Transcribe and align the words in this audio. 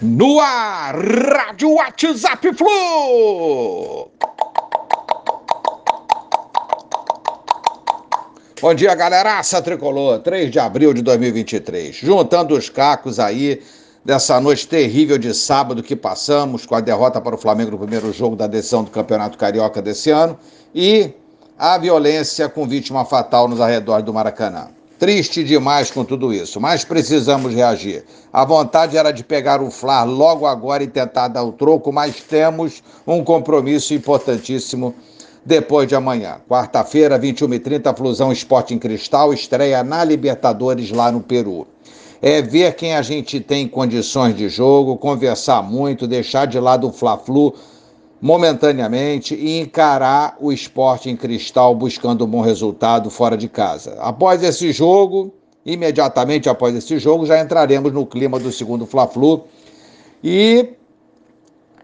No 0.00 0.38
ar, 0.38 0.94
Rádio 0.94 1.72
WhatsApp 1.72 2.54
Flu! 2.54 4.08
Bom 8.62 8.74
dia, 8.74 8.94
galeraça 8.94 9.60
tricolor, 9.60 10.20
3 10.20 10.52
de 10.52 10.60
abril 10.60 10.94
de 10.94 11.02
2023. 11.02 11.96
Juntando 11.96 12.56
os 12.56 12.68
cacos 12.68 13.18
aí 13.18 13.60
dessa 14.04 14.40
noite 14.40 14.68
terrível 14.68 15.18
de 15.18 15.34
sábado 15.34 15.82
que 15.82 15.96
passamos 15.96 16.64
com 16.64 16.76
a 16.76 16.80
derrota 16.80 17.20
para 17.20 17.34
o 17.34 17.38
Flamengo 17.38 17.72
no 17.72 17.78
primeiro 17.78 18.12
jogo 18.12 18.36
da 18.36 18.46
decisão 18.46 18.84
do 18.84 18.92
Campeonato 18.92 19.36
Carioca 19.36 19.82
desse 19.82 20.10
ano 20.12 20.38
e 20.72 21.10
a 21.58 21.76
violência 21.76 22.48
com 22.48 22.68
vítima 22.68 23.04
fatal 23.04 23.48
nos 23.48 23.60
arredores 23.60 24.04
do 24.04 24.14
Maracanã. 24.14 24.77
Triste 24.98 25.44
demais 25.44 25.92
com 25.92 26.04
tudo 26.04 26.34
isso, 26.34 26.60
mas 26.60 26.84
precisamos 26.84 27.54
reagir. 27.54 28.04
A 28.32 28.44
vontade 28.44 28.96
era 28.96 29.12
de 29.12 29.22
pegar 29.22 29.62
o 29.62 29.70
Flar 29.70 30.04
logo 30.04 30.44
agora 30.44 30.82
e 30.82 30.88
tentar 30.88 31.28
dar 31.28 31.44
o 31.44 31.52
troco, 31.52 31.92
mas 31.92 32.16
temos 32.16 32.82
um 33.06 33.22
compromisso 33.22 33.94
importantíssimo 33.94 34.92
depois 35.44 35.86
de 35.86 35.94
amanhã. 35.94 36.40
Quarta-feira, 36.48 37.16
21h30, 37.16 37.96
Flusão 37.96 38.32
Esporte 38.32 38.74
em 38.74 38.78
Cristal 38.78 39.32
estreia 39.32 39.84
na 39.84 40.02
Libertadores 40.02 40.90
lá 40.90 41.12
no 41.12 41.20
Peru. 41.20 41.64
É 42.20 42.42
ver 42.42 42.74
quem 42.74 42.96
a 42.96 43.02
gente 43.02 43.38
tem 43.38 43.68
condições 43.68 44.36
de 44.36 44.48
jogo, 44.48 44.96
conversar 44.96 45.62
muito, 45.62 46.08
deixar 46.08 46.46
de 46.46 46.58
lado 46.58 46.88
o 46.88 46.92
Fla-Flu 46.92 47.54
momentaneamente 48.20 49.34
e 49.34 49.60
encarar 49.60 50.36
o 50.40 50.52
esporte 50.52 51.08
em 51.08 51.16
cristal 51.16 51.74
buscando 51.74 52.24
um 52.24 52.28
bom 52.28 52.40
resultado 52.40 53.10
fora 53.10 53.36
de 53.36 53.48
casa. 53.48 53.96
Após 54.00 54.42
esse 54.42 54.72
jogo, 54.72 55.32
imediatamente 55.64 56.48
após 56.48 56.74
esse 56.74 56.98
jogo, 56.98 57.26
já 57.26 57.40
entraremos 57.40 57.92
no 57.92 58.04
clima 58.04 58.38
do 58.38 58.50
segundo 58.50 58.86
Fla-Flu. 58.86 59.44
E 60.22 60.70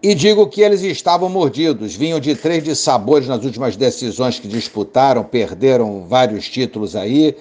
e 0.00 0.14
digo 0.14 0.46
que 0.46 0.60
eles 0.60 0.82
estavam 0.82 1.28
mordidos, 1.28 1.96
vinham 1.96 2.20
de 2.20 2.36
três 2.36 2.62
de 2.62 2.76
sabores 2.76 3.26
nas 3.26 3.44
últimas 3.44 3.74
decisões 3.74 4.38
que 4.38 4.46
disputaram, 4.46 5.24
perderam 5.24 6.06
vários 6.06 6.48
títulos 6.48 6.94
aí, 6.94 7.34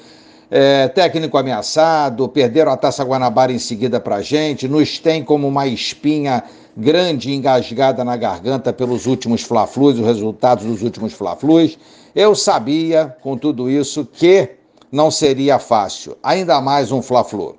é, 0.49 0.87
técnico 0.87 1.37
ameaçado, 1.37 2.27
perderam 2.29 2.71
a 2.71 2.77
Taça 2.77 3.03
Guanabara 3.03 3.51
em 3.51 3.59
seguida 3.59 3.99
para 3.99 4.17
a 4.17 4.21
gente, 4.21 4.67
nos 4.67 4.97
tem 4.97 5.23
como 5.23 5.47
uma 5.47 5.67
espinha 5.67 6.43
grande 6.75 7.33
engasgada 7.33 8.03
na 8.03 8.15
garganta 8.15 8.71
pelos 8.71 9.05
últimos 9.05 9.41
Fla-Flus, 9.41 9.99
os 9.99 10.05
resultados 10.05 10.65
dos 10.65 10.81
últimos 10.81 11.13
Fla-Flus. 11.13 11.77
Eu 12.15 12.33
sabia, 12.35 13.15
com 13.21 13.37
tudo 13.37 13.69
isso, 13.69 14.05
que 14.05 14.51
não 14.91 15.11
seria 15.11 15.59
fácil, 15.59 16.17
ainda 16.23 16.61
mais 16.61 16.91
um 16.91 17.01
Fla-Flu. 17.01 17.57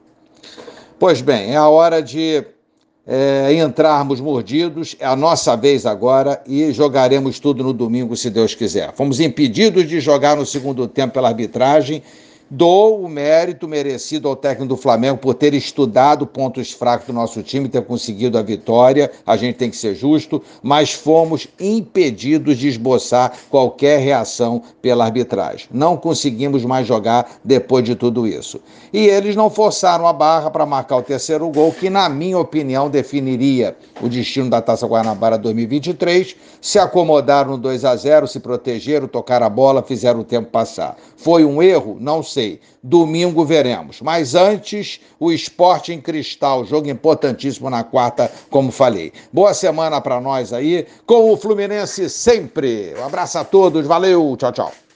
Pois 0.99 1.21
bem, 1.21 1.53
é 1.53 1.57
a 1.57 1.69
hora 1.69 2.03
de 2.03 2.45
é, 3.07 3.53
entrarmos 3.55 4.21
mordidos, 4.21 4.97
é 4.99 5.07
a 5.07 5.15
nossa 5.15 5.57
vez 5.57 5.85
agora 5.85 6.43
e 6.47 6.73
jogaremos 6.73 7.39
tudo 7.39 7.63
no 7.63 7.73
domingo, 7.73 8.17
se 8.17 8.31
Deus 8.31 8.55
quiser. 8.55 8.93
Fomos 8.95 9.21
impedidos 9.21 9.87
de 9.89 10.01
jogar 10.01 10.37
no 10.37 10.47
segundo 10.47 10.89
tempo 10.89 11.15
pela 11.15 11.29
arbitragem 11.29 12.03
Dou 12.51 13.03
o 13.03 13.09
mérito 13.11 13.69
merecido 13.69 14.27
ao 14.27 14.35
técnico 14.35 14.71
do 14.71 14.77
Flamengo 14.79 15.19
por 15.19 15.35
ter 15.35 15.53
estudado 15.53 16.27
pontos 16.27 16.73
fracos 16.73 17.07
do 17.07 17.13
nosso 17.13 17.43
time, 17.43 17.69
ter 17.69 17.83
conseguido 17.83 18.39
a 18.39 18.43
vitória. 18.43 19.11
A 19.27 19.37
gente 19.37 19.57
tem 19.57 19.69
que 19.69 19.77
ser 19.77 19.95
justo, 19.95 20.43
mas 20.63 20.91
fomos 20.91 21.47
impedidos 21.61 22.57
de 22.57 22.69
esboçar 22.69 23.35
qualquer 23.51 24.01
reação 24.01 24.63
pela 24.81 25.05
arbitragem. 25.05 25.69
Não 25.71 25.95
conseguimos 25.95 26.65
mais 26.65 26.87
jogar 26.87 27.39
depois 27.45 27.85
de 27.85 27.95
tudo 27.95 28.27
isso. 28.27 28.59
E 28.95 29.07
eles 29.07 29.37
não 29.37 29.51
forçaram 29.51 30.07
a 30.07 30.13
barra 30.15 30.51
para 30.51 30.65
marcar 30.65 30.97
o 30.97 31.03
terceiro 31.03 31.47
gol, 31.51 31.71
que, 31.71 31.91
na 31.91 32.09
minha 32.09 32.39
opinião, 32.39 32.89
definiria 32.89 33.77
o 34.01 34.09
destino 34.09 34.49
da 34.49 34.63
Taça 34.63 34.87
Guanabara 34.87 35.37
2023. 35.37 36.35
Se 36.63 36.79
acomodaram 36.79 37.51
no 37.51 37.59
2 37.59 37.85
a 37.85 37.95
0 37.95 38.27
se 38.27 38.41
protegeram, 38.41 39.07
tocaram 39.07 39.45
a 39.45 39.51
bola, 39.51 39.83
fizeram 39.83 40.21
o 40.21 40.25
tempo 40.25 40.49
passar. 40.51 40.97
Foi 41.15 41.45
um 41.45 41.63
erro? 41.63 41.99
Não 42.01 42.23
sei 42.23 42.38
sei. 42.39 42.61
Domingo 42.81 43.45
veremos. 43.45 44.01
Mas 44.01 44.37
antes, 44.37 45.01
o 45.19 45.33
esporte 45.33 45.93
em 45.93 46.01
cristal, 46.01 46.65
jogo 46.65 46.89
importantíssimo 46.89 47.69
na 47.69 47.83
quarta, 47.83 48.31
como 48.49 48.71
falei. 48.71 49.13
Boa 49.33 49.53
semana 49.53 50.01
para 50.01 50.21
nós 50.21 50.53
aí, 50.53 50.87
com 51.05 51.33
o 51.33 51.37
Fluminense 51.37 52.09
sempre. 52.09 52.95
Um 52.97 53.05
abraço 53.05 53.39
a 53.39 53.45
todos, 53.45 53.87
valeu, 53.87 54.37
tchau, 54.39 54.53
tchau. 54.53 54.73